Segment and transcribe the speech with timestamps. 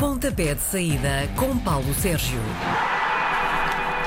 [0.00, 2.38] Pontapé de saída com Paulo Sérgio.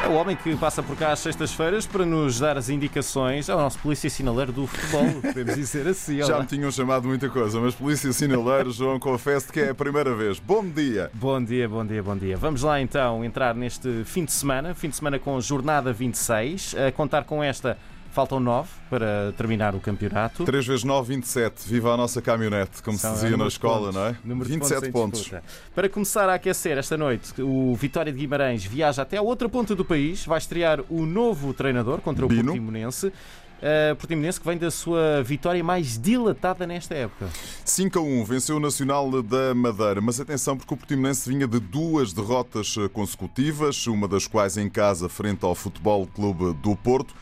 [0.03, 3.47] É o homem que passa por cá às sextas-feiras para nos dar as indicações.
[3.47, 6.17] É o nosso polícia sinaleiro do futebol, podemos dizer assim.
[6.17, 10.15] Já me tinham chamado muita coisa, mas polícia sinaleiro, João, confesso que é a primeira
[10.15, 10.39] vez.
[10.39, 11.11] Bom dia!
[11.13, 12.37] Bom dia, bom dia, bom dia.
[12.37, 16.91] Vamos lá então entrar neste fim de semana, fim de semana com jornada 26, a
[16.91, 17.77] contar com esta
[18.13, 20.45] Faltam 9 para terminar o campeonato.
[20.45, 21.67] 3 vezes 9, 27.
[21.67, 23.95] Viva a nossa caminhonete, como São se dizia na escola, pontos.
[23.95, 24.15] não é?
[24.23, 25.27] Número 27 pontos.
[25.27, 25.43] pontos.
[25.73, 29.73] Para começar a aquecer esta noite, o Vitória de Guimarães viaja até a outra ponta
[29.73, 32.45] do país, vai estrear o novo treinador contra o Bino.
[32.45, 33.07] Portimonense.
[33.07, 37.29] Uh, Portimonense que vem da sua vitória mais dilatada nesta época.
[37.65, 41.59] 5 a 1 venceu o Nacional da Madeira, mas atenção porque o Portimonense vinha de
[41.59, 47.15] duas derrotas consecutivas, uma das quais em casa frente ao Futebol Clube do Porto.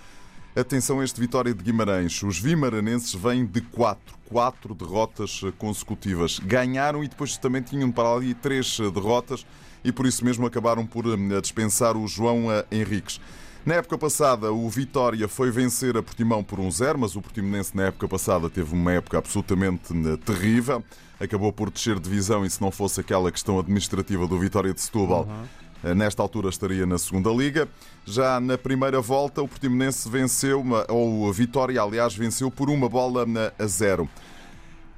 [0.53, 2.21] Atenção a este Vitória de Guimarães.
[2.23, 6.39] Os vimaranenses vêm de quatro, quatro derrotas consecutivas.
[6.39, 9.45] Ganharam e depois também tinham para ali três derrotas
[9.81, 13.21] e por isso mesmo acabaram por hum, dispensar o João eh, Henriques.
[13.65, 17.73] Na época passada, o Vitória foi vencer a Portimão por um zero, mas o Portimonense
[17.73, 20.83] na época passada teve uma época absolutamente hum, terrível.
[21.17, 24.81] Acabou por descer de divisão e se não fosse aquela questão administrativa do Vitória de
[24.81, 25.61] Setúbal, uhum
[25.95, 27.67] nesta altura estaria na segunda liga.
[28.05, 33.25] Já na primeira volta, o Portimonense venceu, ou a Vitória, aliás, venceu por uma bola
[33.57, 34.07] a zero.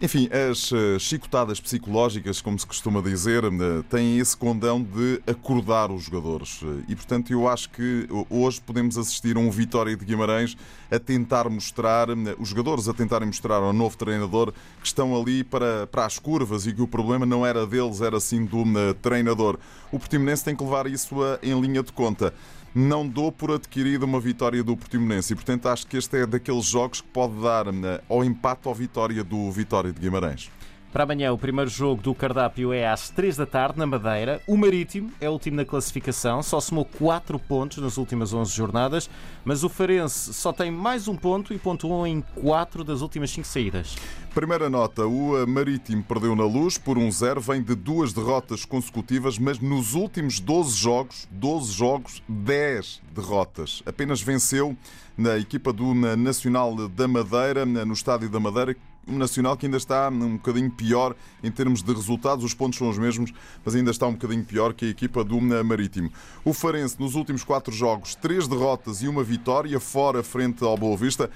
[0.04, 3.50] Enfim, as eh, chicotadas psicológicas, como se costuma dizer, eh,
[3.90, 6.60] têm esse condão de acordar os jogadores.
[6.62, 10.58] Eh, e, portanto, eu acho que hoje podemos assistir a um Vitória de Guimarães
[10.92, 14.52] a tentar mostrar, os jogadores a tentarem mostrar ao novo treinador
[14.82, 18.20] que estão ali para, para as curvas e que o problema não era deles, era
[18.20, 19.58] sim do treinador.
[19.90, 22.34] O Portimonense tem que levar isso em linha de conta
[22.74, 26.66] não dou por adquirida uma vitória do Portimonense e, portanto, acho que este é daqueles
[26.66, 30.50] jogos que pode dar eh, ao empate ou vitória do Vitória de Guimarães.
[30.94, 34.40] Para amanhã, o primeiro jogo do cardápio é às 3 da tarde, na Madeira.
[34.46, 39.10] O Marítimo é o último na classificação, só somou 4 pontos nas últimas 11 jornadas,
[39.44, 43.48] mas o Farense só tem mais um ponto e pontuou em 4 das últimas 5
[43.48, 43.96] saídas.
[44.36, 49.58] Primeira nota: o Marítimo perdeu na luz por 1-0, vem de duas derrotas consecutivas, mas
[49.58, 53.82] nos últimos 12 jogos, 12 jogos, 10 derrotas.
[53.84, 54.78] Apenas venceu
[55.18, 58.76] na equipa do Nacional da Madeira, no Estádio da Madeira,
[59.06, 62.98] Nacional que ainda está um bocadinho pior em termos de resultados, os pontos são os
[62.98, 63.34] mesmos,
[63.64, 66.12] mas ainda está um bocadinho pior que a equipa do Marítimo.
[66.46, 70.96] O Farense, nos últimos quatro jogos, três derrotas e uma vitória, fora frente ao Boa
[70.96, 71.30] Vista.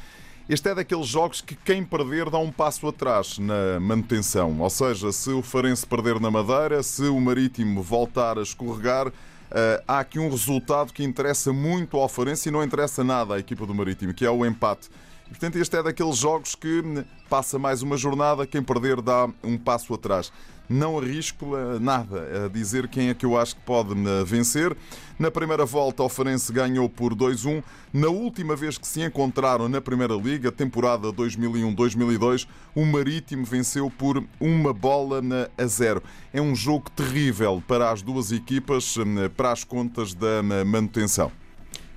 [0.48, 4.58] Este é daqueles jogos que quem perder dá um passo atrás na manutenção.
[4.62, 9.12] Ou seja, se o Farense perder na Madeira, se o Marítimo voltar a escorregar,
[9.48, 13.40] Uh, há aqui um resultado que interessa muito ao Farense e não interessa nada à
[13.40, 14.90] equipa do Marítimo, que é o empate.
[15.30, 16.82] Portanto, este é daqueles jogos que
[17.30, 20.32] passa mais uma jornada, quem perder dá um passo atrás.
[20.70, 24.76] Não arrisco nada a dizer quem é que eu acho que pode hum, vencer.
[25.18, 27.64] Na primeira volta, o Farense ganhou por 2-1.
[27.94, 34.22] Na última vez que se encontraram na Primeira Liga, temporada 2001-2002, o Marítimo venceu por
[34.42, 36.04] uma bola hum, a zero.
[36.34, 38.96] É um jogo terrível para as duas equipas,
[39.38, 41.32] para as contas da manutenção.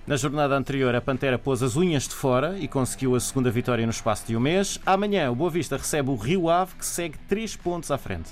[0.07, 3.85] Na jornada anterior, a Pantera pôs as unhas de fora e conseguiu a segunda vitória
[3.85, 4.81] no espaço de um mês.
[4.85, 8.31] Amanhã, o Boa Vista recebe o Rio Ave, que segue 3 pontos à frente.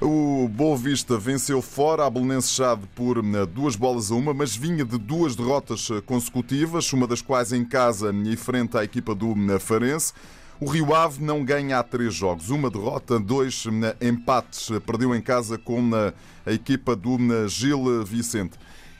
[0.00, 4.56] O Boa Vista venceu fora a Belenense Chade por eh, duas bolas a uma, mas
[4.56, 9.14] vinha de duas derrotas eh, consecutivas, uma das quais em casa e frente à equipa
[9.14, 10.14] do eh, Farense.
[10.58, 13.64] O Rio Ave não ganha há três jogos, uma derrota, dois
[14.00, 14.70] empates.
[14.86, 15.90] Perdeu em casa com
[16.46, 17.18] a equipa do
[17.48, 18.58] Gil Vicente.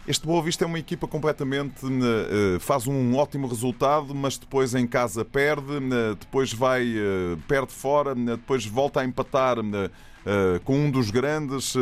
[0.08, 1.84] Este Boa Vista é uma equipa completamente.
[1.84, 5.78] Eh, faz um ótimo resultado, mas depois em casa perde,
[6.18, 11.74] depois vai, eh, perde fora, depois volta a empatar eh, com um dos grandes.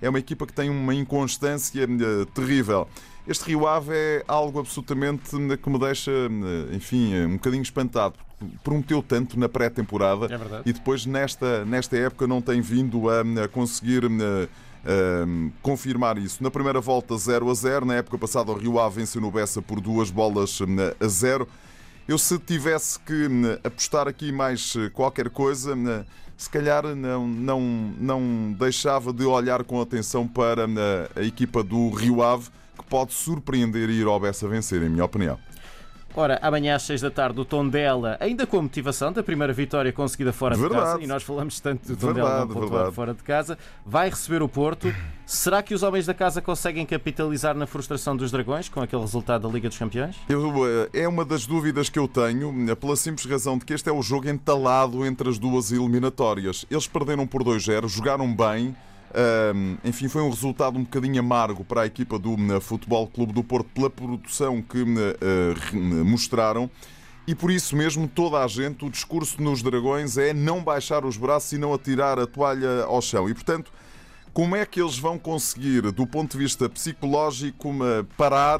[0.00, 1.86] É uma equipa que tem uma inconstância
[2.34, 2.86] terrível.
[3.26, 6.12] Este Rio Ave é algo absolutamente que me deixa,
[6.70, 8.16] enfim, um bocadinho espantado.
[8.62, 14.02] Prometeu tanto na pré-temporada é e depois, nesta, nesta época, não tem vindo a conseguir
[15.62, 16.42] confirmar isso.
[16.42, 17.86] Na primeira volta, 0 a 0.
[17.86, 20.58] Na época passada, o Rio Ave venceu no Bessa por duas bolas
[21.00, 21.48] a 0.
[22.06, 23.28] Eu, se tivesse que
[23.64, 25.74] apostar aqui mais eh, qualquer coisa,
[26.36, 27.60] se calhar não, não,
[27.98, 30.66] não deixava de olhar com atenção para
[31.16, 35.04] a equipa do Rio Ave, que pode surpreender e ir ao Bessa vencer, em minha
[35.04, 35.38] opinião.
[36.16, 39.92] Ora, amanhã às 6 da tarde, o Tondela, ainda com a motivação da primeira vitória
[39.92, 40.80] conseguida fora verdade.
[40.80, 44.40] de casa, e nós falamos tanto do Tondela verdade, não fora de casa, vai receber
[44.40, 44.94] o Porto.
[45.26, 49.48] Será que os homens da casa conseguem capitalizar na frustração dos Dragões com aquele resultado
[49.48, 50.14] da Liga dos Campeões?
[50.28, 53.72] Eu, eh, é uma das dúvidas que eu tenho, eh, pela simples razão de que
[53.72, 56.64] este é o jogo entalado entre as duas eliminatórias.
[56.70, 58.76] Eles perderam por 2-0, jogaram bem
[59.84, 63.68] enfim, foi um resultado um bocadinho amargo para a equipa do Futebol Clube do Porto
[63.74, 64.84] pela produção que
[66.04, 66.70] mostraram.
[67.26, 71.16] E por isso mesmo, toda a gente, o discurso nos Dragões é não baixar os
[71.16, 73.28] braços e não atirar a toalha ao chão.
[73.28, 73.72] E portanto,
[74.34, 77.72] como é que eles vão conseguir, do ponto de vista psicológico,
[78.16, 78.58] parar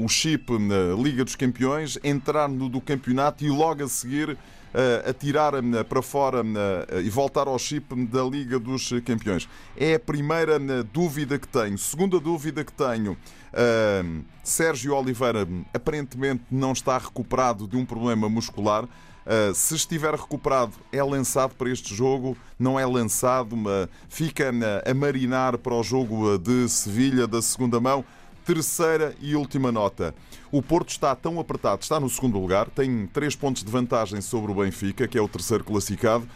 [0.00, 4.36] o chip na Liga dos Campeões, entrar no do campeonato e logo a seguir
[5.06, 5.52] atirar
[5.86, 6.42] para fora
[7.04, 9.46] e voltar ao chip da Liga dos Campeões?
[9.76, 11.76] É a primeira dúvida que tenho.
[11.76, 13.14] Segunda dúvida que tenho.
[14.42, 18.88] Sérgio Oliveira aparentemente não está recuperado de um problema muscular.
[19.26, 23.56] Uh, se estiver recuperado, é lançado para este jogo, não é lançado,
[24.08, 24.52] fica
[24.84, 28.04] a marinar para o jogo de Sevilha da segunda mão.
[28.44, 30.14] Terceira e última nota.
[30.52, 34.52] O Porto está tão apertado, está no segundo lugar, tem três pontos de vantagem sobre
[34.52, 36.28] o Benfica, que é o terceiro classificado,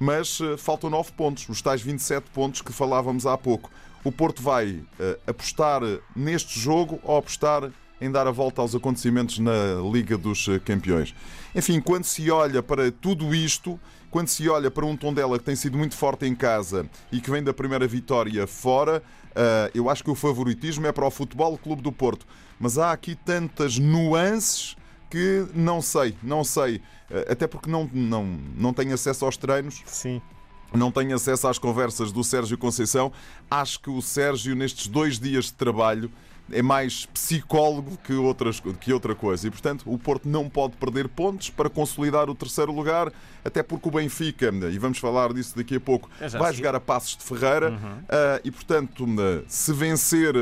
[0.00, 3.70] mas uh, faltam nove pontos, os tais 27 pontos que falávamos há pouco
[4.04, 4.80] o Porto vai
[5.26, 5.82] apostar
[6.14, 11.14] neste jogo ou apostar em dar a volta aos acontecimentos na Liga dos eh, Campeões.
[11.54, 13.78] Enfim, quando se olha para tudo isto,
[14.10, 17.30] quando se olha para um Tondela que tem sido muito forte em casa e que
[17.30, 21.58] vem da primeira vitória fora, uh, eu acho que o favoritismo é para o Futebol
[21.58, 22.26] Clube do Porto.
[22.58, 24.76] Mas há aqui tantas nuances
[25.10, 26.76] que não sei, não sei.
[27.10, 28.24] Uh, até porque não, não,
[28.56, 29.82] não tenho acesso aos treinos.
[29.86, 30.22] Sim
[30.70, 33.10] não tenho acesso às conversas do Sérgio Conceição.
[33.50, 36.10] Acho que o Sérgio, nestes dois dias de trabalho,
[36.50, 39.46] é mais psicólogo que, outras, que outra coisa.
[39.46, 43.12] E, portanto, o Porto não pode perder pontos para consolidar o terceiro lugar,
[43.44, 46.80] até porque o Benfica, e vamos falar disso daqui a pouco, é vai jogar a
[46.80, 47.70] Passos de Ferreira.
[47.70, 47.76] Uhum.
[47.76, 49.06] Uh, e, portanto,
[49.46, 50.34] se vencer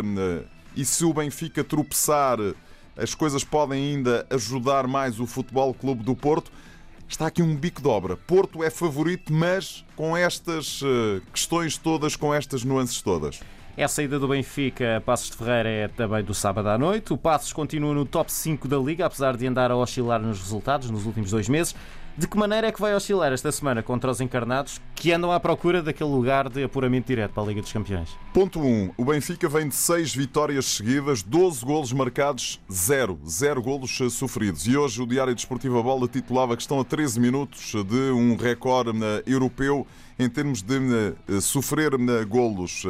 [0.76, 2.38] e se o Benfica tropeçar,
[2.96, 6.50] as coisas podem ainda ajudar mais o Futebol Clube do Porto
[7.08, 8.16] está aqui um bico de obra.
[8.16, 10.80] Porto é favorito, mas com estas
[11.32, 13.40] questões todas, com estas nuances todas.
[13.78, 17.12] É a saída do Benfica, Passos de Ferreira é também do sábado à noite.
[17.12, 20.90] O Passos continua no top 5 da Liga, apesar de andar a oscilar nos resultados
[20.90, 21.74] nos últimos dois meses.
[22.16, 25.38] De que maneira é que vai oscilar esta semana contra os encarnados que andam à
[25.38, 28.16] procura daquele lugar de apuramento direto para a Liga dos Campeões?
[28.32, 28.64] Ponto 1.
[28.64, 33.20] Um, o Benfica vem de 6 vitórias seguidas, 12 golos marcados, 0.
[33.28, 34.66] 0 golos sofridos.
[34.66, 38.36] E hoje o Diário Desportivo a Bola titulava que estão a 13 minutos de um
[38.36, 39.86] recorde europeu
[40.18, 40.78] em termos de
[41.28, 41.90] eh, sofrer
[42.26, 42.86] golos.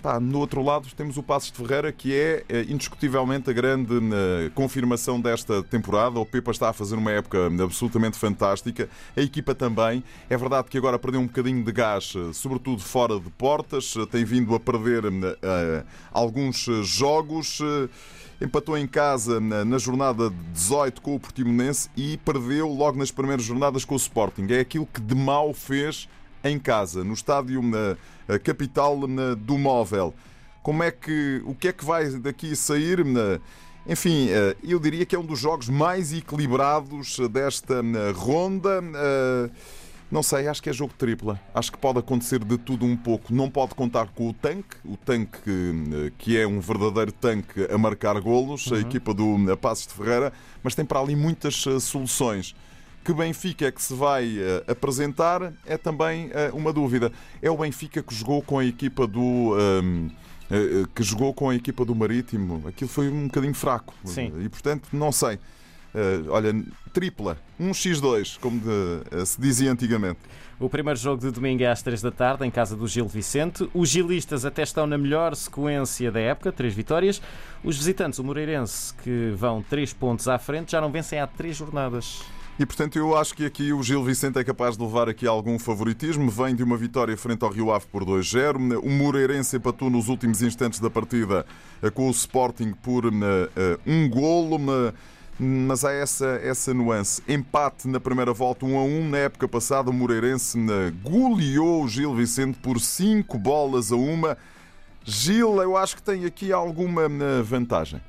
[0.00, 3.94] Pá, no outro lado temos o Passos de Ferreira, que é, é indiscutivelmente a grande
[3.94, 6.20] uh, confirmação desta temporada.
[6.20, 8.88] O Pepa está a fazer uma época absolutamente fantástica.
[9.16, 10.04] A equipa também.
[10.30, 13.92] É verdade que agora perdeu um bocadinho de gás, eh, sobretudo fora de portas.
[14.08, 17.58] Tem vindo a perder uh, alguns jogos.
[18.40, 23.84] Empatou em casa na jornada 18 com o Portimonense e perdeu logo nas primeiras jornadas
[23.84, 24.46] com o Sporting.
[24.50, 26.08] É aquilo que de mal fez
[26.44, 28.98] em casa, no estádio na capital
[29.36, 30.14] do móvel.
[30.62, 33.04] Como é que o que é que vai daqui sair?
[33.88, 37.82] Enfim, eh, eu diria que é um dos jogos mais equilibrados desta
[38.14, 38.82] ronda.
[38.94, 39.50] Eh,
[40.10, 41.40] não sei, acho que é jogo tripla.
[41.54, 43.32] Acho que pode acontecer de tudo um pouco.
[43.32, 47.78] Não pode contar com o tanque, o tanque eh, que é um verdadeiro tanque a
[47.78, 48.76] marcar golos, uhum.
[48.76, 52.54] a equipa do Passos de Ferreira, mas tem para ali muitas soluções.
[53.04, 57.10] Que Benfica é que se vai uh, apresentar é também uh, uma dúvida.
[57.40, 59.20] É o Benfica que jogou com a equipa do.
[59.20, 60.10] Um,
[60.50, 62.66] ehm, uh, que jogou com a equipa do Marítimo.
[62.68, 63.94] Aquilo foi um bocadinho fraco.
[64.04, 64.32] Sim.
[64.40, 65.38] E portanto, não sei.
[66.28, 66.54] olha,
[66.92, 70.20] tripla, um x2, como de, se dizia antigamente.
[70.60, 73.70] O primeiro jogo de domingo é às 3 da tarde, em casa do Gil Vicente.
[73.72, 77.22] Os gilistas até estão na melhor sequência da época, três vitórias.
[77.62, 81.56] Os visitantes, o Moreirense, que vão 3 pontos à frente, já não vencem há 3
[81.56, 82.24] jornadas.
[82.58, 85.60] E portanto eu acho que aqui o Gil Vicente é capaz de levar aqui algum
[85.60, 86.28] favoritismo.
[86.28, 88.80] Vem de uma vitória frente ao Rio Ave por 2-0.
[88.82, 91.46] O Moreirense empatou nos últimos instantes da partida
[91.80, 93.10] eh, com o Sporting por uh,
[93.86, 94.58] um golo.
[95.38, 97.22] Mas há essa, essa nuance.
[97.28, 99.08] Empate na primeira volta, 1 a 1.
[99.08, 100.58] Na época passada, o Moreirense
[101.00, 104.36] goleou o Gil Vicente por 5 bolas a uma.
[105.04, 107.08] Gil, eu acho que tem aqui alguma
[107.44, 108.00] vantagem.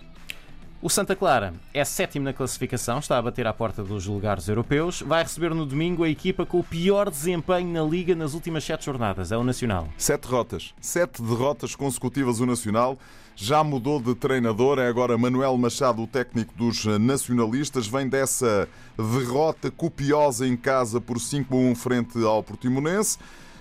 [0.82, 5.02] O Santa Clara é sétimo na classificação, está a bater à porta dos lugares europeus.
[5.02, 8.86] Vai receber no domingo a equipa com o pior desempenho na Liga nas últimas sete
[8.86, 9.90] jornadas, é o Nacional.
[9.98, 10.74] Sete derrotas.
[10.80, 12.98] Sete derrotas consecutivas o Nacional.
[13.36, 17.86] Já mudou de treinador, é agora Manuel Machado, o técnico dos nacionalistas.
[17.86, 18.66] Vem dessa
[18.98, 23.18] derrota copiosa em casa por 5 a 1 frente ao Portimonense.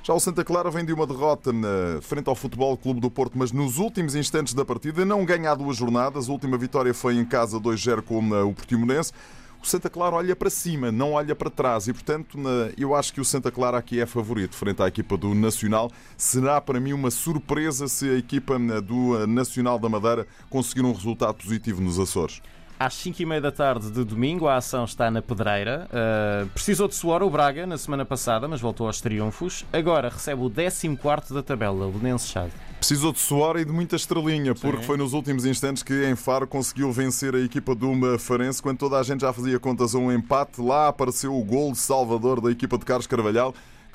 [0.09, 3.37] Já o Santa Clara vem de uma derrota na frente ao Futebol Clube do Porto,
[3.37, 6.31] mas nos últimos instantes da partida não ganha há duas jornadas.
[6.31, 9.12] A última vitória foi em casa 2-0 com o Portimonense.
[9.62, 12.38] o Santa Clara olha para cima, não olha para trás e, portanto,
[12.79, 15.93] eu acho que o Santa Clara aqui é favorito frente à equipa do Nacional.
[16.17, 21.35] Será para mim uma surpresa se a equipa do Nacional da Madeira conseguir um resultado
[21.35, 22.41] positivo nos Açores.
[22.78, 25.88] Às 5h30 da tarde de domingo, a ação está na Pedreira.
[25.90, 29.66] Uh, precisou de suor o Braga na semana passada, mas voltou aos triunfos.
[29.73, 32.52] Agora recebe o 14 da tabela, o Belenense Chade.
[32.78, 34.85] Precisou de suor e de muita estrelinha, porque Sim.
[34.85, 38.97] foi nos últimos instantes que em Faro conseguiu vencer a equipa do Farense, quando toda
[38.97, 40.61] a gente já fazia contas a um empate.
[40.61, 43.52] Lá apareceu o gol de Salvador da equipa de Carlos Carvalhal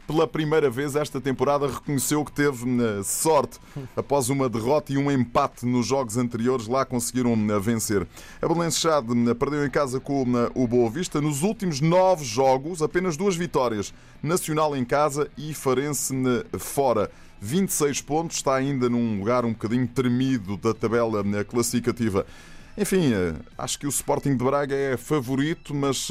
[0.08, 3.60] pela primeira vez esta temporada reconheceu que teve eh, sorte
[3.96, 6.68] após uma derrota e um empate nos jogos anteriores.
[6.68, 8.06] Lá conseguiram eh, vencer.
[8.42, 11.22] A Belençade eh, perdeu em casa com o Boa Vista.
[11.22, 13.94] Nos últimos nove jogos, apenas duas vitórias.
[14.22, 16.14] Nacional em casa e Farense
[16.58, 17.10] fora.
[17.42, 22.26] 26 pontos, está ainda num lugar um bocadinho tremido da tabela classificativa.
[22.76, 23.12] Enfim,
[23.56, 26.08] acho que o Sporting de Braga é favorito, mas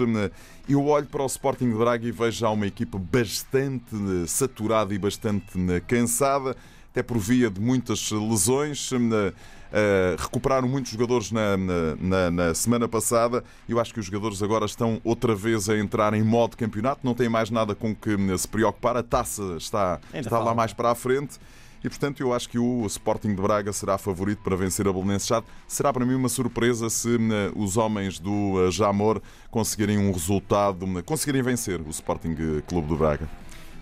[0.68, 4.94] eu olho para o Sporting de Braga e vejo já uma equipa bastante eh, saturada
[4.94, 6.56] e bastante eh, cansada,
[6.90, 8.90] até por via de muitas lesões.
[8.92, 13.42] Uh, recuperaram muitos jogadores na, na, na, semana passada.
[13.66, 17.14] Eu acho que os jogadores agora estão outra vez a entrar em modo campeonato, não
[17.14, 18.98] tem mais nada com que se preocupar.
[18.98, 21.38] A taça está, está lá mais para a frente.
[21.84, 25.26] E, portanto, eu acho que o Sporting de Braga será favorito para vencer a Belenenses
[25.26, 25.46] Chade.
[25.66, 27.20] Será para mim uma surpresa se uh,
[27.56, 29.20] os homens do uh, Jamor
[29.50, 32.36] conseguirem um resultado, conseguirem vencer o Sporting
[32.68, 33.28] Clube de Braga.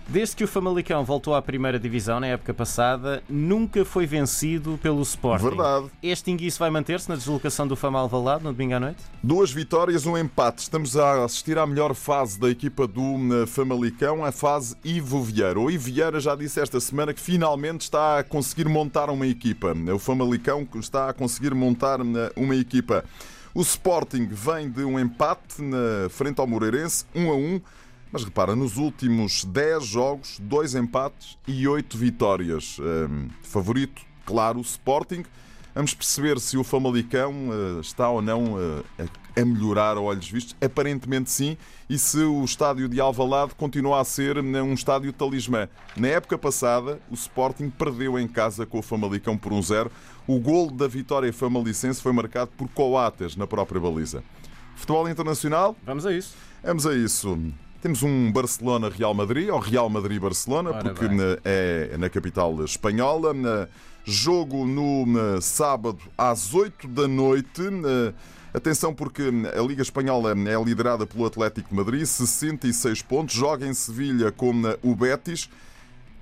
[0.07, 5.01] Desde que o Famalicão voltou à primeira divisão na época passada, nunca foi vencido pelo
[5.01, 5.45] Sporting.
[5.45, 5.85] Verdade.
[6.03, 9.03] Este inguiço vai manter-se na deslocação do Famal Valado no domingo à noite?
[9.23, 10.63] Duas vitórias, um empate.
[10.63, 15.59] Estamos a assistir à melhor fase da equipa do eh, Famalicão, a fase Ivo Vieira.
[15.59, 19.73] O Ivo Vieira já disse esta semana que finalmente está a conseguir montar uma equipa.
[19.93, 23.05] O Famalicão está a conseguir montar eh, uma equipa.
[23.53, 27.61] O Sporting vem de um empate na frente ao Moreirense, 1 um a 1.
[28.11, 32.77] Mas repara, nos últimos 10 jogos, 2 empates e 8 vitórias.
[32.79, 35.23] Um, favorito, claro, o Sporting.
[35.73, 38.83] Vamos perceber se o Famalicão uh, está ou não uh,
[39.35, 40.53] a melhorar a olhos vistos.
[40.61, 41.57] Aparentemente sim.
[41.89, 45.69] E se o estádio de Alvalade continua a ser né, um estádio talismã.
[45.95, 49.89] Na época passada, o Sporting perdeu em casa com o Famalicão por 1-0.
[50.27, 54.23] Um o gol da vitória famalicense foi marcado por Coates na própria baliza.
[54.75, 55.75] Futebol internacional?
[55.85, 56.35] Vamos a isso.
[56.63, 57.37] Vamos a isso.
[57.81, 61.05] Temos um Barcelona-Real Madrid, ou Real Madrid-Barcelona, porque
[61.43, 63.33] é na capital espanhola.
[64.05, 67.61] Jogo no sábado às 8 da noite.
[68.53, 69.23] Atenção, porque
[69.57, 73.33] a Liga Espanhola é liderada pelo Atlético de Madrid, 66 pontos.
[73.33, 74.51] Joga em Sevilha com
[74.83, 75.49] o Betis.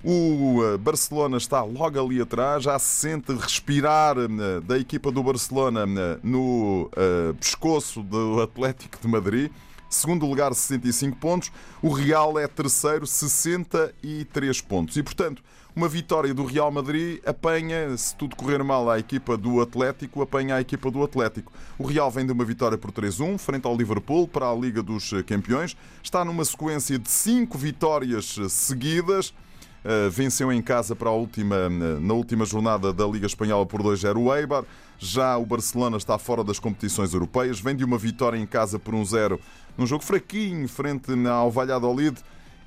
[0.02, 4.16] O Barcelona está logo ali atrás, já se sente respirar
[4.62, 5.84] da equipa do Barcelona
[6.22, 6.90] no
[7.38, 9.50] pescoço do Atlético de Madrid.
[9.90, 11.50] Segundo lugar, 65 pontos.
[11.82, 14.96] O Real é terceiro, 63 pontos.
[14.96, 15.42] E, portanto,
[15.74, 20.54] uma vitória do Real Madrid apanha, se tudo correr mal, a equipa do Atlético, apanha
[20.54, 21.52] a equipa do Atlético.
[21.76, 25.10] O Real vem de uma vitória por 3-1, frente ao Liverpool, para a Liga dos
[25.26, 25.76] Campeões.
[26.02, 29.34] Está numa sequência de 5 vitórias seguidas.
[29.84, 34.16] Uh, venceu em casa para a última, na última jornada da Liga Espanhola por 2-0
[34.18, 34.64] o Eibar.
[34.98, 38.94] Já o Barcelona está fora das competições europeias, vem de uma vitória em casa por
[38.94, 39.38] 1-0
[39.78, 42.18] num jogo fraquinho frente ao Valladolid.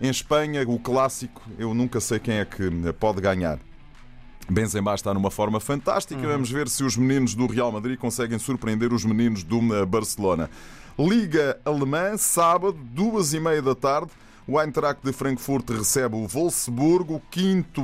[0.01, 3.59] Em Espanha, o clássico, eu nunca sei quem é que pode ganhar.
[4.49, 6.21] Benzema está numa forma fantástica.
[6.21, 6.27] Uhum.
[6.27, 10.49] Vamos ver se os meninos do Real Madrid conseguem surpreender os meninos do Barcelona.
[10.97, 14.11] Liga Alemã, sábado, duas e meia da tarde.
[14.45, 17.81] O Eintracht de Frankfurt recebe o Wolfsburgo, o quinto,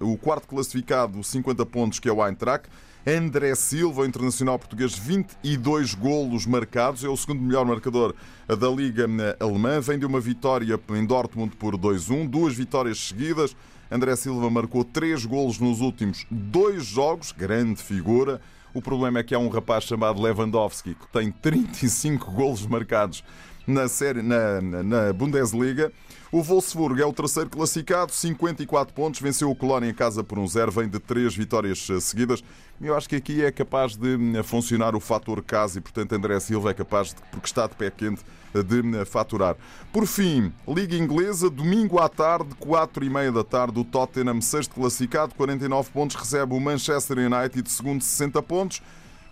[0.00, 2.66] o quarto classificado, 50 pontos, que é o Eintracht.
[3.06, 8.14] André Silva, internacional português, 22 golos marcados, é o segundo melhor marcador
[8.46, 9.06] da Liga
[9.38, 9.80] Alemã.
[9.80, 13.54] Vem de uma vitória em Dortmund por 2-1, duas vitórias seguidas.
[13.90, 18.40] André Silva marcou três golos nos últimos dois jogos, grande figura.
[18.72, 23.24] O problema é que há um rapaz chamado Lewandowski que tem 35 golos marcados
[23.68, 25.92] na, série, na, na Bundesliga.
[26.32, 30.46] O Wolfsburg é o terceiro classificado, 54 pontos, venceu o Colónia em casa por um
[30.46, 32.44] zero, vem de três vitórias eh, seguidas.
[32.80, 36.38] Eu acho que aqui é capaz de hum, funcionar o fator casa e, portanto, André
[36.40, 38.22] Silva é capaz, de, porque está de pé quente,
[38.52, 39.56] de hum, faturar.
[39.90, 44.74] Por fim, Liga Inglesa, domingo à tarde, 4 e meia da tarde, o Tottenham, sexto
[44.74, 48.82] classificado, 49 pontos, recebe o Manchester United, segundo, 60 pontos.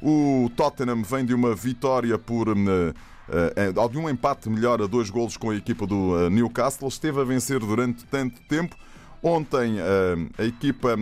[0.01, 2.49] O Tottenham vem de uma vitória por
[3.29, 6.89] uh, de um empate melhor a dois golos com a equipa do Newcastle.
[6.89, 8.77] Esteve a vencer durante tanto tempo.
[9.23, 9.77] Ontem
[10.39, 10.97] a equipa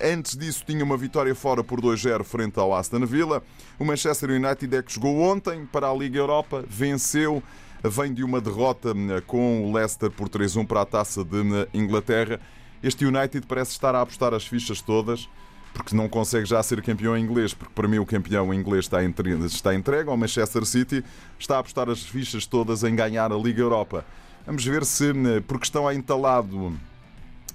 [0.00, 3.42] Antes disso, tinha uma vitória fora por 2-0 frente ao Aston Villa.
[3.78, 7.42] O Manchester United é que jogou ontem para a Liga Europa, venceu,
[7.84, 8.94] vem de uma derrota
[9.26, 12.40] com o Leicester por 3-1 para a taça de Inglaterra.
[12.82, 15.28] Este United parece estar a apostar as fichas todas
[15.72, 19.44] porque não consegue já ser campeão inglês, porque para mim o campeão inglês está entregue,
[19.46, 21.04] está entregue ao Manchester City,
[21.38, 24.04] está a apostar as fichas todas em ganhar a Liga Europa.
[24.46, 25.12] Vamos ver se,
[25.46, 26.76] porque estão a entalado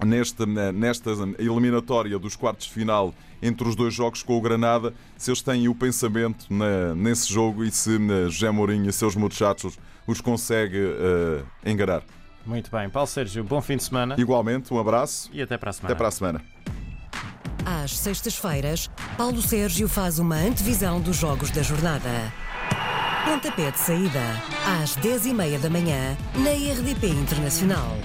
[0.06, 5.30] nesta, nesta eliminatória dos quartos de final entre os dois jogos com o Granada, se
[5.30, 7.98] eles têm o pensamento na, nesse jogo e se
[8.30, 12.02] José Mourinho e seus muchachos os consegue uh, enganar.
[12.46, 12.90] Muito bem.
[12.90, 14.16] Paulo Sérgio, bom fim de semana.
[14.18, 15.30] Igualmente, um abraço.
[15.34, 15.92] E até para a semana.
[15.94, 16.42] Até para a semana.
[17.88, 22.34] Às sextas-feiras, Paulo Sérgio faz uma antevisão dos jogos da jornada.
[23.24, 24.44] Pontapé de saída,
[24.84, 27.96] às 10h30 da manhã, na RDP Internacional.